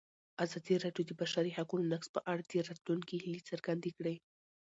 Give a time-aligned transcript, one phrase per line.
[0.45, 4.15] ازادي راډیو د د بشري حقونو نقض په اړه د راتلونکي هیلې څرګندې کړې.